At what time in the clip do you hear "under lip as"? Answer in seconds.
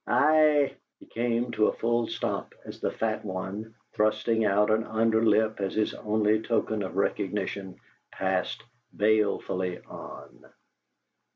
4.83-5.75